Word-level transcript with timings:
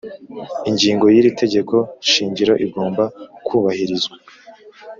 Ingingo 0.69 1.05
yiri 1.13 1.31
Tegeko 1.41 1.75
shingiro 2.11 2.53
igomba 2.65 3.03
kubahirizwa 3.45 4.15